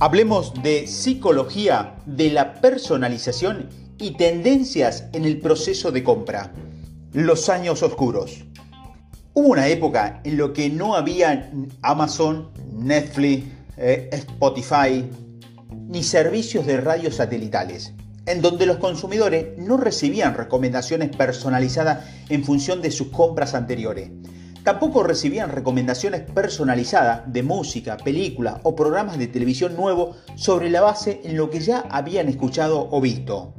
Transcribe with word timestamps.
Hablemos 0.00 0.54
de 0.62 0.86
psicología 0.86 1.96
de 2.06 2.30
la 2.30 2.60
personalización 2.60 3.68
y 3.98 4.12
tendencias 4.12 5.06
en 5.12 5.24
el 5.24 5.40
proceso 5.40 5.90
de 5.90 6.04
compra. 6.04 6.52
Los 7.12 7.48
años 7.48 7.82
oscuros. 7.82 8.44
Hubo 9.34 9.48
una 9.48 9.66
época 9.66 10.20
en 10.22 10.38
la 10.38 10.52
que 10.52 10.70
no 10.70 10.94
había 10.94 11.50
Amazon, 11.82 12.48
Netflix, 12.72 13.46
eh, 13.76 14.08
Spotify, 14.12 15.04
ni 15.88 16.04
servicios 16.04 16.64
de 16.64 16.80
radio 16.80 17.10
satelitales, 17.10 17.92
en 18.26 18.40
donde 18.40 18.66
los 18.66 18.76
consumidores 18.76 19.58
no 19.58 19.78
recibían 19.78 20.36
recomendaciones 20.36 21.16
personalizadas 21.16 22.06
en 22.28 22.44
función 22.44 22.82
de 22.82 22.92
sus 22.92 23.08
compras 23.08 23.52
anteriores. 23.52 24.12
Tampoco 24.68 25.02
recibían 25.02 25.48
recomendaciones 25.48 26.20
personalizadas 26.20 27.22
de 27.32 27.42
música, 27.42 27.96
película 27.96 28.60
o 28.64 28.76
programas 28.76 29.16
de 29.16 29.26
televisión 29.26 29.74
nuevos 29.74 30.18
sobre 30.34 30.68
la 30.68 30.82
base 30.82 31.22
en 31.24 31.38
lo 31.38 31.48
que 31.48 31.60
ya 31.60 31.86
habían 31.88 32.28
escuchado 32.28 32.86
o 32.90 33.00
visto. 33.00 33.54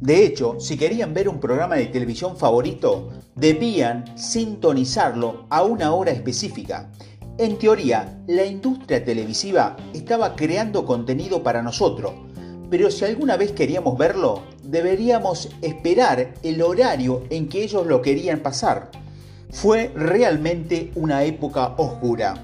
De 0.00 0.24
hecho, 0.24 0.58
si 0.58 0.78
querían 0.78 1.12
ver 1.12 1.28
un 1.28 1.38
programa 1.38 1.74
de 1.74 1.84
televisión 1.84 2.38
favorito, 2.38 3.10
debían 3.34 4.16
sintonizarlo 4.16 5.44
a 5.50 5.64
una 5.64 5.92
hora 5.92 6.12
específica. 6.12 6.90
En 7.36 7.58
teoría, 7.58 8.18
la 8.26 8.46
industria 8.46 9.04
televisiva 9.04 9.76
estaba 9.92 10.34
creando 10.34 10.86
contenido 10.86 11.42
para 11.42 11.62
nosotros, 11.62 12.14
pero 12.70 12.90
si 12.90 13.04
alguna 13.04 13.36
vez 13.36 13.52
queríamos 13.52 13.98
verlo, 13.98 14.44
deberíamos 14.62 15.50
esperar 15.60 16.32
el 16.42 16.62
horario 16.62 17.24
en 17.28 17.50
que 17.50 17.64
ellos 17.64 17.86
lo 17.86 18.00
querían 18.00 18.40
pasar. 18.40 18.90
Fue 19.50 19.90
realmente 19.94 20.92
una 20.94 21.24
época 21.24 21.74
oscura. 21.78 22.34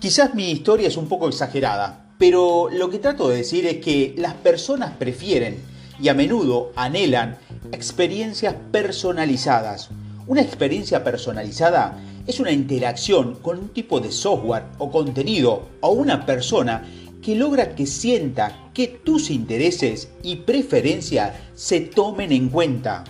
Quizás 0.00 0.34
mi 0.34 0.50
historia 0.50 0.88
es 0.88 0.96
un 0.96 1.08
poco 1.08 1.28
exagerada, 1.28 2.12
pero 2.18 2.68
lo 2.72 2.90
que 2.90 2.98
trato 2.98 3.28
de 3.28 3.36
decir 3.36 3.66
es 3.66 3.76
que 3.76 4.14
las 4.18 4.34
personas 4.34 4.96
prefieren 4.98 5.62
y 6.00 6.08
a 6.08 6.14
menudo 6.14 6.72
anhelan 6.74 7.38
experiencias 7.72 8.54
personalizadas. 8.72 9.90
Una 10.26 10.42
experiencia 10.42 11.04
personalizada 11.04 11.98
es 12.26 12.40
una 12.40 12.52
interacción 12.52 13.36
con 13.36 13.58
un 13.58 13.68
tipo 13.68 14.00
de 14.00 14.10
software 14.10 14.64
o 14.78 14.90
contenido 14.90 15.68
o 15.80 15.90
una 15.90 16.26
persona 16.26 16.84
que 17.22 17.36
logra 17.36 17.74
que 17.74 17.86
sienta 17.86 18.70
que 18.74 18.88
tus 18.88 19.30
intereses 19.30 20.10
y 20.22 20.36
preferencias 20.36 21.32
se 21.54 21.80
tomen 21.80 22.32
en 22.32 22.48
cuenta. 22.48 23.04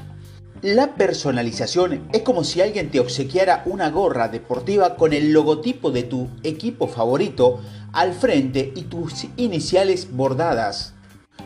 La 0.62 0.96
personalización 0.96 2.08
es 2.12 2.22
como 2.22 2.42
si 2.42 2.60
alguien 2.60 2.90
te 2.90 2.98
obsequiara 2.98 3.62
una 3.64 3.90
gorra 3.90 4.26
deportiva 4.26 4.96
con 4.96 5.12
el 5.12 5.32
logotipo 5.32 5.92
de 5.92 6.02
tu 6.02 6.30
equipo 6.42 6.88
favorito 6.88 7.60
al 7.92 8.12
frente 8.12 8.72
y 8.74 8.82
tus 8.82 9.26
iniciales 9.36 10.08
bordadas. 10.10 10.94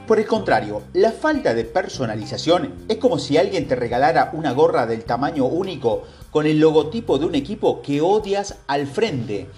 Por 0.06 0.18
el 0.18 0.26
contrario, 0.26 0.80
la 0.94 1.12
falta 1.12 1.52
de 1.52 1.64
personalización 1.64 2.72
es 2.88 2.96
como 2.96 3.18
si 3.18 3.36
alguien 3.36 3.68
te 3.68 3.76
regalara 3.76 4.30
una 4.32 4.52
gorra 4.52 4.86
del 4.86 5.04
tamaño 5.04 5.44
único 5.44 6.04
con 6.30 6.46
el 6.46 6.58
logotipo 6.58 7.18
de 7.18 7.26
un 7.26 7.34
equipo 7.34 7.82
que 7.82 8.00
odias 8.00 8.60
al 8.66 8.86
frente. 8.86 9.48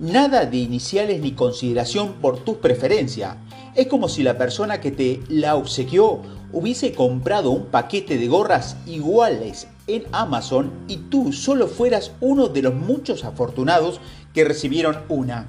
Nada 0.00 0.44
de 0.44 0.56
iniciales 0.56 1.20
ni 1.20 1.32
consideración 1.32 2.14
por 2.14 2.40
tus 2.40 2.56
preferencias. 2.56 3.36
Es 3.76 3.86
como 3.86 4.08
si 4.08 4.24
la 4.24 4.36
persona 4.36 4.80
que 4.80 4.90
te 4.90 5.20
la 5.28 5.54
obsequió 5.54 6.20
hubiese 6.52 6.92
comprado 6.92 7.50
un 7.50 7.66
paquete 7.66 8.18
de 8.18 8.28
gorras 8.28 8.76
iguales 8.86 9.68
en 9.86 10.04
Amazon 10.12 10.72
y 10.88 10.96
tú 10.96 11.32
solo 11.32 11.66
fueras 11.68 12.12
uno 12.20 12.48
de 12.48 12.62
los 12.62 12.74
muchos 12.74 13.24
afortunados 13.24 14.00
que 14.34 14.44
recibieron 14.44 14.98
una. 15.08 15.48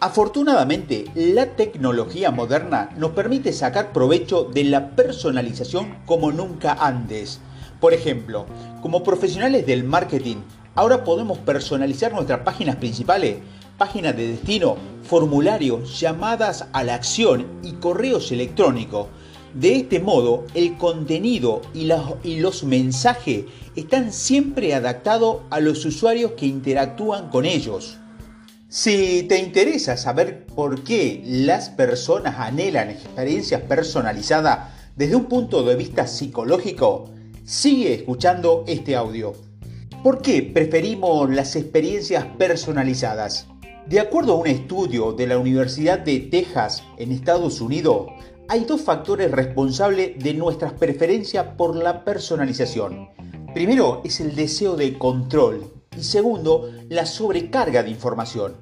Afortunadamente, 0.00 1.04
la 1.14 1.54
tecnología 1.54 2.30
moderna 2.30 2.90
nos 2.96 3.12
permite 3.12 3.52
sacar 3.52 3.92
provecho 3.92 4.44
de 4.44 4.64
la 4.64 4.90
personalización 4.96 5.98
como 6.06 6.32
nunca 6.32 6.72
antes. 6.72 7.40
Por 7.80 7.94
ejemplo, 7.94 8.46
como 8.80 9.04
profesionales 9.04 9.66
del 9.66 9.84
marketing, 9.84 10.38
ahora 10.74 11.04
podemos 11.04 11.38
personalizar 11.38 12.12
nuestras 12.12 12.40
páginas 12.40 12.76
principales, 12.76 13.38
páginas 13.78 14.16
de 14.16 14.28
destino, 14.28 14.76
formularios, 15.02 16.00
llamadas 16.00 16.66
a 16.72 16.84
la 16.84 16.94
acción 16.94 17.46
y 17.62 17.72
correos 17.72 18.32
electrónicos. 18.32 19.06
De 19.54 19.76
este 19.76 20.00
modo, 20.00 20.46
el 20.54 20.78
contenido 20.78 21.60
y, 21.74 21.84
los 22.40 22.64
mensajes 22.64 23.44
están 23.76 24.10
siempre 24.10 24.74
adaptados 24.74 25.42
a 25.50 25.60
los 25.60 25.84
usuarios 25.84 26.32
que 26.32 26.46
interactúan 26.46 27.28
con 27.28 27.44
ellos. 27.44 27.98
Si 28.70 29.24
te 29.24 29.38
interesa 29.38 29.98
saber 29.98 30.46
por 30.46 30.82
qué 30.84 31.22
las 31.26 31.68
personas 31.68 32.36
anhelan 32.38 32.88
experiencias 32.88 33.60
personalizadas 33.60 34.70
desde 34.96 35.16
un 35.16 35.26
punto 35.26 35.62
de 35.62 35.76
vista 35.76 36.06
psicológico, 36.06 37.10
sigue 37.44 37.92
escuchando 37.92 38.64
este 38.66 38.96
audio. 38.96 39.34
¿Por 40.02 40.22
qué 40.22 40.42
preferimos 40.42 41.28
las 41.28 41.56
experiencias 41.56 42.24
personalizadas? 42.38 43.48
De 43.86 44.00
acuerdo 44.00 44.32
a 44.32 44.36
un 44.36 44.46
estudio 44.46 45.12
de 45.12 45.26
la 45.26 45.38
Universidad 45.38 45.98
de 45.98 46.20
Texas 46.20 46.82
en 46.98 47.12
Estados 47.12 47.60
Unidos, 47.60 48.06
hay 48.48 48.64
dos 48.64 48.82
factores 48.82 49.30
responsables 49.30 50.18
de 50.18 50.34
nuestras 50.34 50.72
preferencias 50.72 51.46
por 51.56 51.76
la 51.76 52.04
personalización. 52.04 53.08
Primero 53.54 54.00
es 54.04 54.20
el 54.20 54.34
deseo 54.34 54.76
de 54.76 54.98
control 54.98 55.72
y 55.96 56.02
segundo, 56.02 56.70
la 56.88 57.06
sobrecarga 57.06 57.82
de 57.82 57.90
información. 57.90 58.54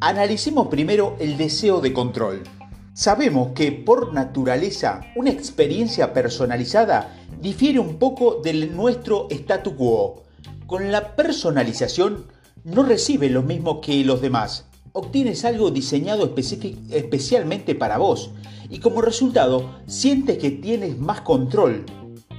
Analicemos 0.00 0.68
primero 0.68 1.16
el 1.18 1.36
deseo 1.36 1.80
de 1.80 1.92
control. 1.92 2.42
Sabemos 2.92 3.52
que 3.54 3.72
por 3.72 4.12
naturaleza 4.12 5.00
una 5.16 5.30
experiencia 5.30 6.12
personalizada 6.12 7.16
difiere 7.40 7.78
un 7.78 7.98
poco 7.98 8.40
de 8.42 8.52
nuestro 8.66 9.28
statu 9.30 9.76
quo. 9.76 10.22
Con 10.66 10.92
la 10.92 11.16
personalización 11.16 12.26
no 12.64 12.82
recibes 12.82 13.30
lo 13.30 13.42
mismo 13.42 13.80
que 13.80 14.04
los 14.04 14.20
demás. 14.20 14.66
Obtienes 14.96 15.44
algo 15.44 15.72
diseñado 15.72 16.32
especialmente 16.36 17.74
para 17.74 17.98
vos 17.98 18.30
y 18.70 18.78
como 18.78 19.00
resultado 19.00 19.80
sientes 19.88 20.38
que 20.38 20.52
tienes 20.52 20.96
más 21.00 21.22
control. 21.22 21.84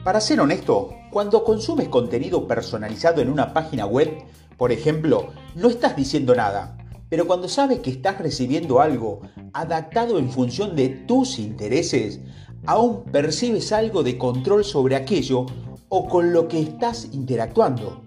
Para 0.05 0.21
ser 0.21 0.39
honesto, 0.39 0.91
cuando 1.11 1.43
consumes 1.43 1.89
contenido 1.89 2.47
personalizado 2.47 3.21
en 3.21 3.29
una 3.29 3.53
página 3.53 3.85
web, 3.85 4.23
por 4.55 4.71
ejemplo, 4.71 5.33
no 5.55 5.67
estás 5.67 5.97
diciendo 5.97 6.33
nada, 6.33 6.77
pero 7.09 7.27
cuando 7.27 7.49
sabes 7.49 7.79
que 7.79 7.89
estás 7.89 8.19
recibiendo 8.19 8.79
algo 8.79 9.19
adaptado 9.51 10.17
en 10.17 10.31
función 10.31 10.77
de 10.77 10.87
tus 10.87 11.39
intereses, 11.39 12.21
aún 12.65 13.03
percibes 13.03 13.73
algo 13.73 14.01
de 14.01 14.17
control 14.17 14.63
sobre 14.63 14.95
aquello 14.95 15.45
o 15.89 16.07
con 16.07 16.31
lo 16.31 16.47
que 16.47 16.61
estás 16.61 17.09
interactuando. 17.11 18.01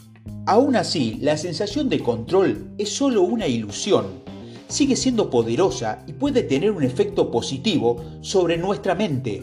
Aún 0.47 0.75
así, 0.75 1.19
la 1.21 1.37
sensación 1.37 1.91
de 1.91 2.03
control 2.03 2.73
es 2.79 2.89
solo 2.89 3.21
una 3.21 3.47
ilusión. 3.47 4.27
Sigue 4.69 4.97
siendo 4.97 5.31
poderosa 5.31 6.05
y 6.07 6.13
puede 6.13 6.43
tener 6.43 6.71
un 6.71 6.83
efecto 6.83 7.31
positivo 7.31 8.05
sobre 8.21 8.59
nuestra 8.59 8.95
mente. 8.95 9.43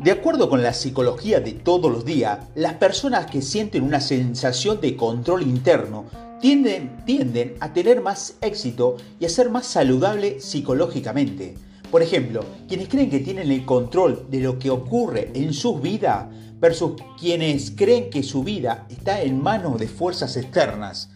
De 0.00 0.10
acuerdo 0.10 0.48
con 0.48 0.62
la 0.62 0.72
psicología 0.72 1.40
de 1.40 1.52
todos 1.52 1.90
los 1.90 2.04
días, 2.04 2.38
las 2.54 2.74
personas 2.74 3.26
que 3.26 3.42
sienten 3.42 3.82
una 3.82 4.00
sensación 4.00 4.80
de 4.80 4.96
control 4.96 5.42
interno 5.42 6.04
tienden, 6.40 7.56
a 7.60 7.72
tener 7.72 8.02
más 8.02 8.36
éxito 8.42 8.96
y 9.18 9.24
a 9.24 9.30
ser 9.30 9.48
más 9.48 9.66
saludable 9.66 10.40
psicológicamente. 10.40 11.54
Por 11.90 12.02
ejemplo, 12.02 12.44
quienes 12.68 12.88
creen 12.88 13.08
que 13.08 13.20
tienen 13.20 13.50
el 13.50 13.64
control 13.64 14.26
de 14.30 14.40
lo 14.40 14.58
que 14.58 14.68
ocurre 14.68 15.30
en 15.34 15.54
sus 15.54 15.80
vidas 15.80 16.26
versus 16.60 17.00
quienes 17.18 17.70
creen 17.70 18.10
que 18.10 18.22
su 18.22 18.44
vida 18.44 18.86
está 18.90 19.22
en 19.22 19.42
manos 19.42 19.78
de 19.80 19.88
fuerzas 19.88 20.36
externas. 20.36 21.13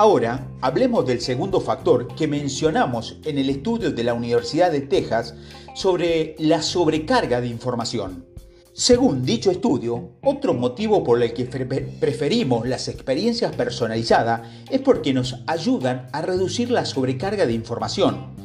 Ahora, 0.00 0.46
hablemos 0.60 1.04
del 1.06 1.20
segundo 1.20 1.60
factor 1.60 2.06
que 2.14 2.28
mencionamos 2.28 3.16
en 3.24 3.36
el 3.36 3.50
estudio 3.50 3.90
de 3.90 4.04
la 4.04 4.14
Universidad 4.14 4.70
de 4.70 4.82
Texas 4.82 5.34
sobre 5.74 6.36
la 6.38 6.62
sobrecarga 6.62 7.40
de 7.40 7.48
información. 7.48 8.24
Según 8.72 9.24
dicho 9.24 9.50
estudio, 9.50 10.12
otro 10.22 10.54
motivo 10.54 11.02
por 11.02 11.20
el 11.20 11.32
que 11.32 11.46
preferimos 11.46 12.68
las 12.68 12.86
experiencias 12.86 13.56
personalizadas 13.56 14.42
es 14.70 14.80
porque 14.82 15.12
nos 15.12 15.42
ayudan 15.48 16.06
a 16.12 16.22
reducir 16.22 16.70
la 16.70 16.84
sobrecarga 16.84 17.44
de 17.44 17.54
información. 17.54 18.36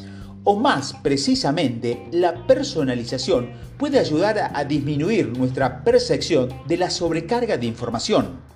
O 0.43 0.55
más 0.55 0.95
precisamente, 1.03 2.07
la 2.11 2.47
personalización 2.47 3.51
puede 3.77 3.99
ayudar 3.99 4.51
a 4.55 4.65
disminuir 4.65 5.37
nuestra 5.37 5.83
percepción 5.83 6.49
de 6.67 6.77
la 6.77 6.89
sobrecarga 6.89 7.57
de 7.57 7.67
información. 7.67 8.52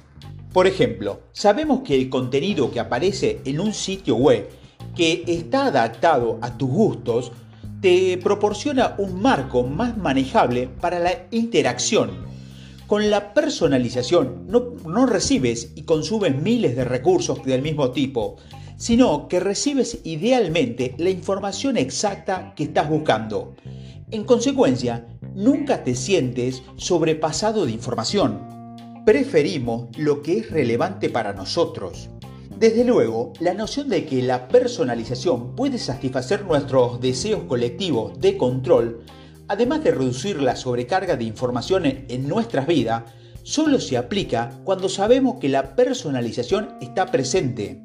Por 0.58 0.66
ejemplo, 0.66 1.20
sabemos 1.34 1.82
que 1.82 1.96
el 1.96 2.10
contenido 2.10 2.72
que 2.72 2.80
aparece 2.80 3.42
en 3.46 3.60
un 3.60 3.76
sitio 3.76 4.16
web 4.16 4.50
que 4.96 5.24
está 5.28 5.68
adaptado 5.68 6.40
a 6.42 6.58
tus 6.58 6.68
gustos 6.68 7.32
te 7.80 8.18
proporciona 8.18 8.96
un 8.98 9.22
marco 9.22 9.62
más 9.62 9.96
manejable 10.00 10.68
para 10.68 10.98
la 10.98 11.28
interacción. 11.30 12.10
Con 12.88 13.12
la 13.12 13.36
personalización 13.36 14.48
no, 14.48 15.06
recibes 15.06 15.74
y 15.76 15.84
consumes 15.84 16.36
miles 16.42 16.76
de 16.76 16.86
recursos 16.86 17.44
del 17.44 17.62
mismo 17.62 17.92
tipo, 17.92 18.38
sino 18.78 19.28
que 19.28 19.40
recibes 19.40 20.00
idealmente 20.06 20.96
la 20.98 21.12
información 21.12 21.78
exacta 21.78 22.56
que 22.56 22.64
estás 22.64 22.90
buscando. 22.90 23.54
En 24.10 24.24
consecuencia, 24.24 25.06
nunca 25.36 25.84
te 25.84 25.94
sientes 25.94 26.64
sobrepasado 26.78 27.68
de 27.68 27.74
información. 27.74 28.57
Preferimos 29.08 29.88
lo 29.98 30.22
que 30.22 30.40
es 30.40 30.52
relevante 30.52 31.10
para 31.10 31.32
nosotros. 31.32 32.10
Desde 32.60 32.84
luego, 32.84 33.32
la 33.40 33.54
noción 33.54 33.88
de 33.88 34.06
que 34.06 34.22
la 34.22 34.50
personalización 34.50 35.56
puede 35.56 35.78
satisfacer 35.78 36.44
nuestros 36.44 37.00
deseos 37.00 37.44
colectivos 37.44 38.20
de 38.20 38.36
control, 38.36 39.06
además 39.48 39.82
de 39.86 39.92
reducir 39.92 40.42
la 40.42 40.58
sobrecarga 40.58 41.16
de 41.16 41.24
información 41.24 41.86
en 41.86 42.28
nuestras 42.28 42.68
vidas, 42.68 43.04
solo 43.44 43.80
se 43.80 43.96
aplica 43.96 44.60
cuando 44.66 44.90
sabemos 44.90 45.40
que 45.40 45.48
la 45.48 45.78
personalización 45.78 46.76
está 46.82 47.06
presente. 47.06 47.82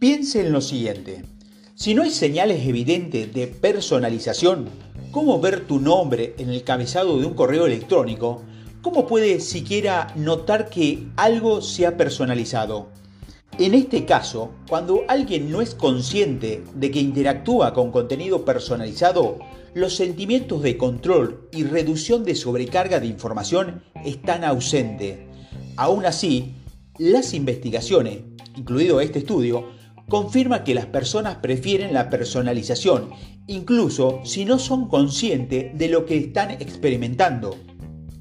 Piense 0.00 0.40
en 0.40 0.50
lo 0.50 0.60
siguiente. 0.60 1.22
Si 1.76 1.94
no 1.94 2.02
hay 2.02 2.10
señales 2.10 2.66
evidentes 2.66 3.32
de 3.32 3.46
personalización, 3.46 4.68
¿cómo 5.12 5.40
ver 5.40 5.60
tu 5.60 5.78
nombre 5.78 6.34
en 6.38 6.50
el 6.50 6.64
cabezado 6.64 7.20
de 7.20 7.26
un 7.26 7.34
correo 7.34 7.66
electrónico? 7.66 8.42
¿Cómo 8.86 9.08
puede 9.08 9.40
siquiera 9.40 10.12
notar 10.14 10.70
que 10.70 11.08
algo 11.16 11.60
se 11.60 11.86
ha 11.86 11.96
personalizado? 11.96 12.86
En 13.58 13.74
este 13.74 14.04
caso, 14.04 14.52
cuando 14.68 15.02
alguien 15.08 15.50
no 15.50 15.60
es 15.60 15.74
consciente 15.74 16.62
de 16.72 16.92
que 16.92 17.00
interactúa 17.00 17.74
con 17.74 17.90
contenido 17.90 18.44
personalizado, 18.44 19.40
los 19.74 19.96
sentimientos 19.96 20.62
de 20.62 20.76
control 20.76 21.48
y 21.50 21.64
reducción 21.64 22.22
de 22.22 22.36
sobrecarga 22.36 23.00
de 23.00 23.08
información 23.08 23.82
están 24.04 24.44
ausentes. 24.44 25.18
Aún 25.76 26.06
así, 26.06 26.54
las 26.96 27.34
investigaciones, 27.34 28.20
incluido 28.56 29.00
este 29.00 29.18
estudio, 29.18 29.64
confirman 30.08 30.62
que 30.62 30.76
las 30.76 30.86
personas 30.86 31.38
prefieren 31.38 31.92
la 31.92 32.08
personalización, 32.08 33.10
incluso 33.48 34.20
si 34.22 34.44
no 34.44 34.60
son 34.60 34.86
conscientes 34.86 35.76
de 35.76 35.88
lo 35.88 36.06
que 36.06 36.18
están 36.18 36.52
experimentando. 36.52 37.56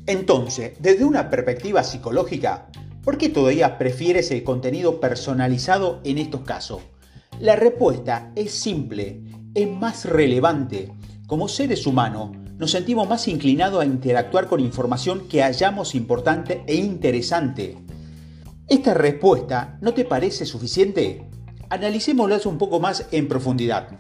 Entonces, 0.07 0.74
desde 0.80 1.04
una 1.04 1.30
perspectiva 1.30 1.84
psicológica, 1.84 2.69
¿Por 3.06 3.19
qué 3.19 3.30
todavía 3.30 3.78
prefieres 3.78 4.31
el 4.31 4.44
contenido 4.44 5.00
personalizado 5.00 6.02
en 6.04 6.18
estos 6.18 6.42
casos? 6.42 6.81
La 7.40 7.56
respuesta 7.56 8.31
es 8.36 8.52
simple, 8.52 9.22
es 9.54 9.69
más 9.69 10.06
relevante. 10.06 10.92
Como 11.28 11.48
seres 11.48 11.86
humanos, 11.86 12.31
nos 12.57 12.72
sentimos 12.72 13.07
más 13.07 13.28
inclinados 13.28 13.80
a 13.80 13.86
interactuar 13.86 14.48
con 14.48 14.60
información 14.60 15.28
que 15.28 15.44
hallamos 15.44 15.94
importante 15.94 16.63
e 16.66 16.74
interesante. 16.74 17.78
¿Esta 18.68 18.96
respuesta 18.96 19.78
no 19.81 19.94
te 19.94 20.04
parece 20.04 20.48
suficiente? 20.48 21.30
Analicémoslo 21.69 22.40
un 22.50 22.58
poco 22.58 22.80
más 22.80 23.06
en 23.12 23.28
profundidad. 23.28 24.00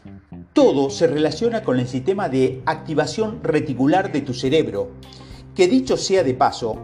Todo 0.53 0.89
se 0.89 1.05
relaciona 1.05 1.61
con 1.61 1.79
el 1.79 1.87
sistema 1.87 2.27
de 2.27 2.63
activación 2.65 3.43
reticular 3.43 4.11
de 4.11 4.21
tu 4.21 4.33
cerebro, 4.33 4.93
que 5.55 5.67
dicho 5.67 5.95
sea 5.95 6.23
de 6.23 6.33
paso, 6.33 6.75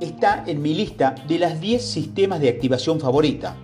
está 0.00 0.44
en 0.46 0.60
mi 0.60 0.74
lista 0.74 1.14
de 1.28 1.38
las 1.38 1.60
10 1.60 1.82
sistemas 1.82 2.40
de 2.40 2.48
activación 2.48 2.98
favorita. 2.98 3.56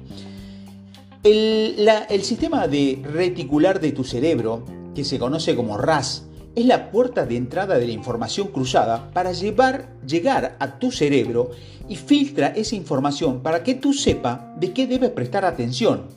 El, 1.24 2.22
sistema 2.22 2.66
de 2.68 3.02
reticular 3.04 3.80
de 3.80 3.92
tu 3.92 4.04
cerebro, 4.04 4.64
que 4.94 5.04
se 5.04 5.18
conoce 5.18 5.56
como 5.56 5.76
RAS, 5.78 6.26
es 6.54 6.66
la 6.66 6.90
puerta 6.90 7.26
de 7.26 7.36
entrada 7.36 7.78
de 7.78 7.86
la 7.86 7.92
información 7.92 8.48
cruzada 8.48 9.10
para 9.12 9.32
llevar, 9.32 9.96
llegar 10.06 10.56
a 10.58 10.78
tu 10.78 10.92
cerebro 10.92 11.50
y 11.88 11.96
filtra 11.96 12.48
esa 12.48 12.76
información 12.76 13.40
para 13.40 13.62
que 13.62 13.74
tú 13.74 13.92
sepas 13.92 14.40
de 14.58 14.72
qué 14.72 14.86
debes 14.86 15.10
prestar 15.10 15.44
atención. 15.44 16.08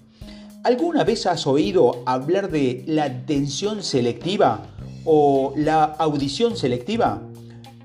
¿Alguna 0.64 1.04
vez 1.04 1.26
has 1.26 1.48
oído 1.48 2.04
hablar 2.06 2.50
de 2.50 2.84
la 2.88 3.06
atención 3.06 3.84
selectiva 3.84 4.68
o 5.06 5.54
la 5.56 5.84
audición 5.84 6.58
selectiva? 6.58 7.22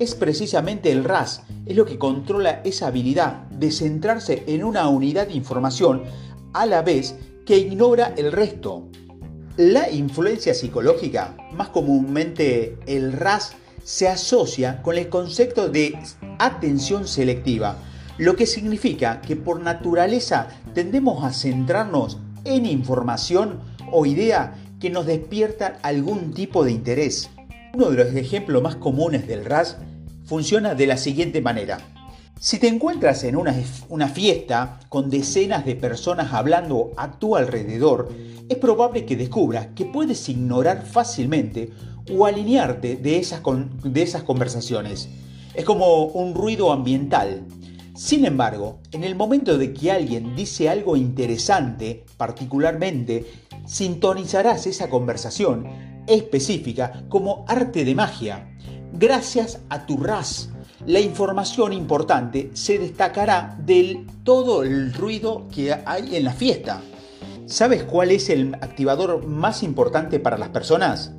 Es 0.01 0.15
precisamente 0.15 0.91
el 0.91 1.05
RAS 1.05 1.43
es 1.67 1.77
lo 1.77 1.85
que 1.85 1.99
controla 1.99 2.63
esa 2.65 2.87
habilidad 2.87 3.43
de 3.51 3.71
centrarse 3.71 4.45
en 4.47 4.65
una 4.65 4.89
unidad 4.89 5.27
de 5.27 5.35
información 5.35 6.05
a 6.55 6.65
la 6.65 6.81
vez 6.81 7.17
que 7.45 7.59
ignora 7.59 8.15
el 8.17 8.33
resto. 8.33 8.89
La 9.59 9.91
influencia 9.91 10.55
psicológica, 10.55 11.37
más 11.53 11.69
comúnmente 11.69 12.79
el 12.87 13.13
RAS, 13.13 13.53
se 13.85 14.09
asocia 14.09 14.81
con 14.81 14.97
el 14.97 15.11
concepto 15.11 15.69
de 15.69 15.99
atención 16.39 17.07
selectiva, 17.07 17.77
lo 18.17 18.37
que 18.37 18.47
significa 18.47 19.21
que 19.21 19.37
por 19.37 19.61
naturaleza 19.61 20.49
tendemos 20.73 21.23
a 21.25 21.35
centrarnos 21.35 22.17
en 22.45 22.65
información 22.65 23.61
o 23.93 24.07
idea 24.07 24.55
que 24.81 24.89
nos 24.89 25.05
despierta 25.05 25.79
algún 25.83 26.33
tipo 26.33 26.65
de 26.65 26.73
interés. 26.73 27.29
Uno 27.75 27.91
de 27.91 28.03
los 28.03 28.15
ejemplos 28.15 28.63
más 28.63 28.77
comunes 28.77 29.29
del 29.29 29.45
RAS 29.45 29.77
funciona 30.31 30.77
de 30.77 30.87
la 30.87 30.97
siguiente 30.97 31.41
manera. 31.41 31.79
Si 32.39 32.61
te 32.61 32.69
encuentras 32.69 33.25
en 33.25 33.35
una, 33.35 34.09
fiesta 34.09 34.79
con 34.89 35.11
decenas 35.11 35.67
de 35.67 35.75
personas 35.75 36.33
hablando 36.33 36.93
a 36.97 37.19
tu 37.19 37.35
alrededor, 37.35 38.13
es 38.49 38.57
probable 38.57 39.05
que 39.05 39.17
descubras 39.17 39.71
que 39.75 39.87
puedes 39.87 40.29
ignorar 40.29 40.87
fácilmente 40.87 41.73
o 42.17 42.27
alinearte 42.27 42.95
de 42.95 43.19
esas, 43.19 43.41
de 43.83 44.03
esas 44.03 44.23
conversaciones. 44.23 45.09
Es 45.53 45.65
como 45.65 46.05
un 46.05 46.37
ruido 46.37 46.71
ambiental. 46.71 47.43
Sin 47.97 48.25
embargo, 48.25 48.79
en 48.93 49.03
el 49.03 49.17
momento 49.17 49.59
de 49.59 49.75
que 49.75 49.91
alguien 49.91 50.37
dice 50.37 50.69
algo 50.69 50.97
interesante, 50.97 52.05
particularmente, 52.17 53.27
sintonizarás 53.67 54.69
esa 54.69 54.89
conversación 54.91 55.67
específica 56.07 57.03
como 57.09 57.45
arte 57.49 57.85
de 57.85 57.97
magia 57.97 58.47
Gracias 58.93 59.61
a 59.69 59.87
tu 59.87 59.97
RAS, 59.99 60.51
la 60.87 61.01
información 61.01 61.73
importante 61.73 62.51
se 62.55 62.79
destacará 62.79 63.57
del 63.65 64.07
todo 64.25 64.63
el 64.63 64.93
ruido 64.93 65.47
que 65.55 65.73
hay 65.73 66.17
en 66.17 66.25
la 66.25 66.33
fiesta. 66.33 66.81
¿Sabes 67.47 67.85
cuál 67.85 68.11
es 68.11 68.31
el 68.31 68.55
activador 68.55 69.27
más 69.27 69.63
importante 69.63 70.19
para 70.19 70.39
las 70.39 70.49
personas? 70.49 71.13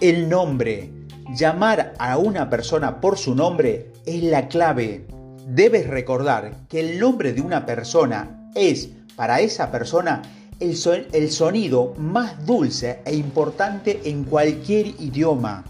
El 0.00 0.28
nombre. 0.28 0.92
Llamar 1.34 1.94
a 1.98 2.18
una 2.18 2.50
persona 2.50 3.00
por 3.00 3.18
su 3.18 3.34
nombre 3.34 3.92
es 4.04 4.22
la 4.22 4.48
clave. 4.48 5.06
Debes 5.46 5.88
recordar 5.88 6.66
que 6.68 6.80
el 6.80 6.98
nombre 6.98 7.32
de 7.32 7.40
una 7.40 7.66
persona 7.66 8.50
es, 8.54 8.90
para 9.14 9.40
esa 9.40 9.70
persona, 9.70 10.22
el, 10.60 10.76
el 11.12 11.30
sonido 11.30 11.94
más 11.98 12.44
dulce 12.46 13.00
e 13.04 13.14
importante 13.14 14.00
en 14.04 14.24
cualquier 14.24 14.86
idioma. 15.00 15.64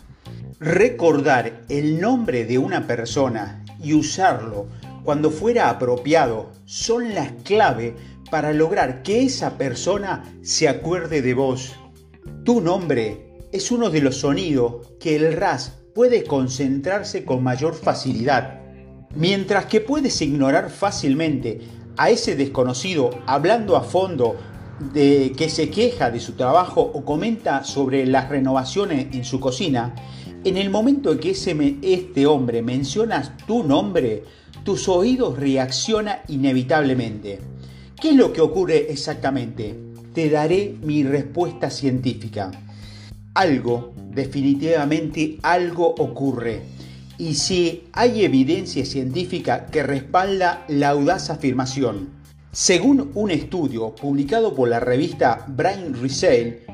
Recordar 0.59 1.65
el 1.69 2.01
nombre 2.01 2.47
de 2.47 2.57
una 2.57 2.87
persona 2.87 3.63
y 3.83 3.93
usarlo 3.93 4.69
cuando 5.05 5.31
fuera 5.31 5.69
apropiado 5.69 6.51
son 6.65 7.15
las 7.15 7.31
clave 7.45 7.95
para 8.31 8.55
lograr 8.55 9.03
que 9.03 9.23
esa 9.23 9.59
persona 9.59 10.25
se 10.41 10.71
acuerde 10.71 11.21
de 11.21 11.35
vos. 11.35 11.75
Tu 12.45 12.63
nombre 12.63 13.35
es 13.53 13.71
uno 13.71 13.91
de 13.91 14.01
los 14.01 14.17
sonidos 14.17 14.95
que 14.99 15.17
el 15.17 15.35
RAS 15.35 15.73
puede 15.95 16.25
concentrarse 16.25 17.27
con 17.27 17.43
mayor 17.43 17.75
facilidad. 17.75 18.59
Mientras 19.15 19.67
que 19.67 19.83
puedes 19.83 20.23
ignorar 20.23 20.71
fácilmente 20.71 21.61
a 21.99 22.09
ese 22.09 22.35
desconocido 22.35 23.11
hablando 23.27 23.77
a 23.77 23.83
fondo 23.83 24.37
de 24.95 25.33
que 25.37 25.51
se 25.51 25.69
queja 25.69 26.11
de 26.11 26.21
su 26.21 26.33
trabajo 26.33 26.81
o 26.81 27.05
comenta 27.05 27.63
sobre 27.63 28.07
las 28.07 28.31
renovaciones 28.31 29.15
en 29.15 29.25
su 29.25 29.39
cocina, 29.39 29.95
en 30.45 30.57
el 30.57 30.71
momento 30.71 31.13
en 31.13 31.19
que 31.19 31.31
este 31.31 32.27
hombre 32.27 32.63
menciona 32.63 33.37
tu 33.47 33.65
nombre, 33.65 34.25
tus 34.65 34.89
oídos 34.89 35.39
reaccionan 35.39 36.19
inevitablemente. 36.29 37.39
¿Qué 38.01 38.11
es 38.11 38.17
lo 38.17 38.33
que 38.33 38.41
ocurre 38.41 38.91
exactamente? 38.91 39.75
Te 40.13 40.29
daré 40.29 40.75
mi 40.83 41.03
respuesta 41.03 41.71
científica. 41.71 42.51
Algo, 43.35 43.93
definitivamente 44.11 45.39
algo 45.43 45.95
ocurre. 45.99 46.63
Y 47.19 47.35
si 47.35 47.85
hay 47.93 48.25
evidencia 48.25 48.85
científica 48.85 49.67
que 49.67 49.83
respalda 49.83 50.65
la 50.69 50.91
audaz 50.91 51.31
afirmación. 51.31 52.11
Según 52.53 53.11
un 53.15 53.31
estudio 53.31 53.95
publicado 53.95 54.55
por 54.55 54.69
la 54.69 54.81
revista 54.81 55.45
Brain 55.49 55.95
Resale, 56.01 56.66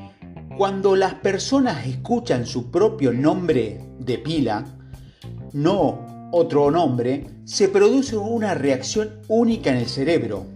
cuando 0.56 0.96
las 0.96 1.14
personas 1.14 1.86
escuchan 1.86 2.46
su 2.46 2.70
propio 2.70 3.12
nombre 3.12 3.80
de 3.98 4.18
pila, 4.18 4.64
no 5.52 6.30
otro 6.32 6.70
nombre, 6.70 7.26
se 7.44 7.68
produce 7.68 8.16
una 8.16 8.54
reacción 8.54 9.20
única 9.28 9.70
en 9.70 9.76
el 9.76 9.86
cerebro. 9.86 10.46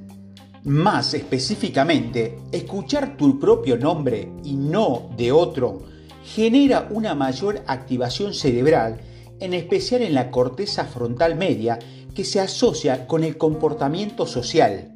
Más 0.65 1.15
específicamente, 1.15 2.37
escuchar 2.53 3.17
tu 3.17 3.39
propio 3.39 3.79
nombre 3.79 4.31
y 4.45 4.55
no 4.55 5.11
de 5.17 5.33
otro 5.33 5.85
genera 6.25 6.89
una 6.91 7.15
mayor 7.15 7.63
activación 7.67 8.35
cerebral, 8.35 9.01
en 9.41 9.55
especial 9.55 10.03
en 10.03 10.15
la 10.15 10.31
corteza 10.31 10.85
frontal 10.85 11.37
media, 11.37 11.79
que 12.15 12.25
se 12.25 12.41
asocia 12.41 13.07
con 13.07 13.23
el 13.23 13.37
comportamiento 13.37 14.27
social. 14.27 14.93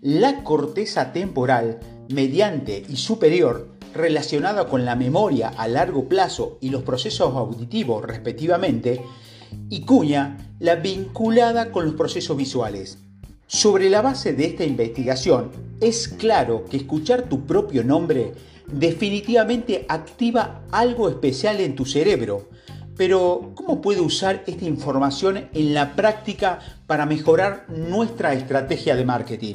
La 0.00 0.44
corteza 0.44 1.12
temporal 1.12 1.80
mediante 2.10 2.84
y 2.88 2.96
superior 2.96 3.73
relacionada 3.94 4.68
con 4.68 4.84
la 4.84 4.96
memoria 4.96 5.48
a 5.48 5.68
largo 5.68 6.08
plazo 6.08 6.58
y 6.60 6.70
los 6.70 6.82
procesos 6.82 7.34
auditivos 7.34 8.04
respectivamente, 8.04 9.02
y 9.70 9.82
cuña 9.82 10.52
la 10.58 10.76
vinculada 10.76 11.70
con 11.70 11.84
los 11.86 11.94
procesos 11.94 12.36
visuales. 12.36 12.98
Sobre 13.46 13.88
la 13.88 14.02
base 14.02 14.32
de 14.32 14.46
esta 14.46 14.64
investigación, 14.64 15.50
es 15.80 16.08
claro 16.08 16.64
que 16.64 16.78
escuchar 16.78 17.28
tu 17.28 17.46
propio 17.46 17.84
nombre 17.84 18.32
definitivamente 18.66 19.84
activa 19.88 20.62
algo 20.72 21.08
especial 21.08 21.60
en 21.60 21.74
tu 21.74 21.84
cerebro. 21.84 22.48
Pero, 22.96 23.52
¿cómo 23.54 23.80
puede 23.80 24.00
usar 24.00 24.44
esta 24.46 24.64
información 24.64 25.48
en 25.52 25.74
la 25.74 25.94
práctica 25.94 26.60
para 26.86 27.06
mejorar 27.06 27.66
nuestra 27.68 28.32
estrategia 28.34 28.96
de 28.96 29.04
marketing? 29.04 29.54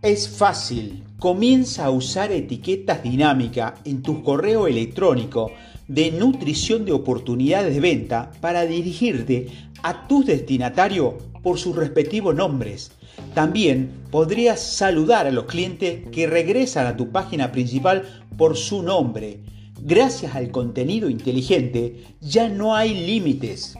Es 0.00 0.28
fácil. 0.28 1.02
Comienza 1.18 1.86
a 1.86 1.90
usar 1.90 2.30
etiquetas 2.30 3.02
dinámicas 3.02 3.74
en 3.84 4.00
tu 4.00 4.22
correo 4.22 4.68
electrónico 4.68 5.50
de 5.88 6.12
nutrición 6.12 6.84
de 6.84 6.92
oportunidades 6.92 7.74
de 7.74 7.80
venta 7.80 8.30
para 8.40 8.64
dirigirte 8.64 9.48
a 9.82 10.06
tus 10.06 10.24
destinatarios 10.24 11.14
por 11.42 11.58
sus 11.58 11.74
respectivos 11.74 12.32
nombres. 12.32 12.92
También 13.34 13.90
podrías 14.12 14.60
saludar 14.60 15.26
a 15.26 15.32
los 15.32 15.46
clientes 15.46 16.08
que 16.12 16.28
regresan 16.28 16.86
a 16.86 16.96
tu 16.96 17.10
página 17.10 17.50
principal 17.50 18.22
por 18.36 18.56
su 18.56 18.84
nombre. 18.84 19.40
Gracias 19.82 20.36
al 20.36 20.52
contenido 20.52 21.10
inteligente 21.10 22.04
ya 22.20 22.48
no 22.48 22.76
hay 22.76 22.94
límites 22.94 23.76